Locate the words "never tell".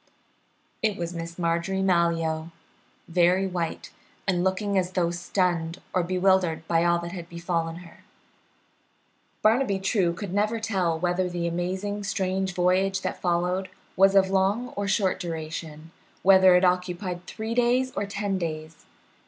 10.33-10.97